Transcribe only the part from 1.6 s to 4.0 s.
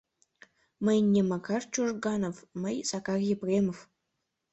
Чужганов, мый Сакар Епремов...